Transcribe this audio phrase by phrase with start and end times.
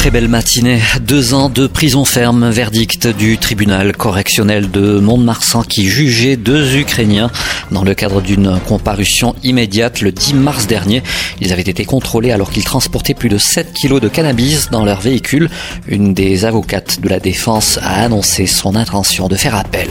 [0.00, 0.80] Très belle matinée.
[1.02, 7.30] Deux ans de prison ferme, verdict du tribunal correctionnel de Mont-de-Marsan qui jugeait deux Ukrainiens
[7.70, 11.02] dans le cadre d'une comparution immédiate le 10 mars dernier.
[11.42, 15.02] Ils avaient été contrôlés alors qu'ils transportaient plus de 7 kilos de cannabis dans leur
[15.02, 15.50] véhicule.
[15.86, 19.88] Une des avocates de la défense a annoncé son intention de faire appel.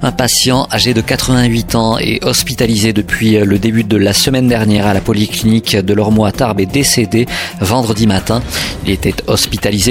[0.00, 4.86] Un patient âgé de 88 ans est hospitalisé depuis le début de la semaine dernière
[4.86, 7.26] à la polyclinique de l'Ormeau Tarbes est décédé
[7.60, 8.40] vendredi matin.
[8.84, 9.14] Il était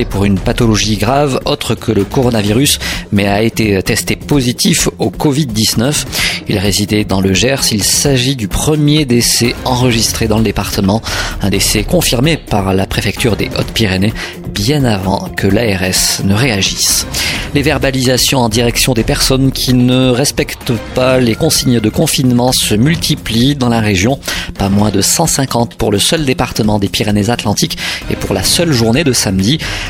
[0.10, 2.80] pour une pathologie grave autre que le coronavirus
[3.12, 6.06] mais a été testé positif au Covid-19.
[6.50, 7.72] Il résidait dans le Gers.
[7.72, 11.02] Il s'agit du premier décès enregistré dans le département.
[11.42, 14.14] Un décès confirmé par la préfecture des Hautes-Pyrénées
[14.58, 17.06] bien avant que l'ARS ne réagisse.
[17.54, 22.76] Les verbalisations en direction des personnes qui ne respectent pas les consignes de confinement se
[22.76, 24.20] multiplient dans la région.
[24.58, 27.78] Pas moins de 150 pour le seul département des Pyrénées-Atlantiques
[28.10, 29.37] et pour la seule journée de samedi.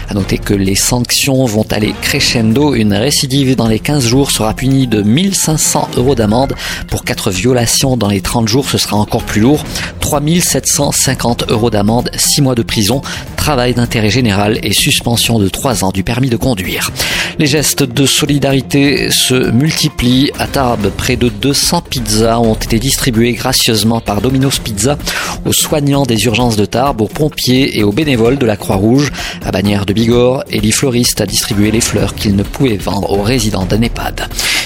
[0.10, 2.74] À noter que les sanctions vont aller crescendo.
[2.74, 6.54] Une récidive dans les 15 jours sera punie de 1500 euros d'amende.
[6.88, 9.64] Pour 4 violations dans les 30 jours, ce sera encore plus lourd.
[10.08, 13.02] 3750 euros d'amende, 6 mois de prison,
[13.36, 16.92] travail d'intérêt général et suspension de 3 ans du permis de conduire.
[17.40, 20.32] Les gestes de solidarité se multiplient.
[20.40, 24.98] À Tarbes, près de 200 pizzas ont été distribuées gracieusement par Domino's Pizza
[25.46, 29.12] aux soignants des urgences de Tarbes, aux pompiers et aux bénévoles de la Croix-Rouge.
[29.44, 33.24] À Bagnères de Bigorre, Elie Floriste a distribué les fleurs qu'il ne pouvait vendre aux
[33.24, 33.78] résidents d'un.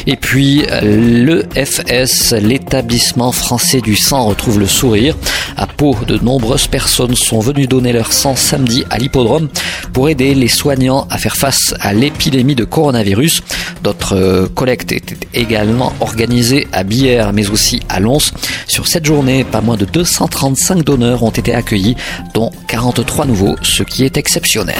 [0.07, 5.15] Et puis, le FS, l'établissement français du sang, retrouve le sourire.
[5.57, 9.49] À Pau, de nombreuses personnes sont venues donner leur sang samedi à l'hippodrome
[9.93, 13.41] pour aider les soignants à faire face à l'épidémie de coronavirus.
[13.83, 18.31] D'autres collectes étaient également organisées à Bière mais aussi à Lons.
[18.67, 21.95] Sur cette journée, pas moins de 235 donneurs ont été accueillis,
[22.33, 24.75] dont 43 nouveaux, ce qui est exceptionnel.